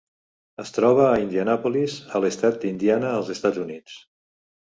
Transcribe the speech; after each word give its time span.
Es 0.61 0.71
troba 0.77 1.03
a 1.09 1.19
Indianapolis, 1.25 1.97
a 2.17 2.21
l'estat 2.23 2.57
d'Indiana, 2.63 3.13
als 3.19 3.31
Estats 3.35 3.63
Units. 3.67 4.01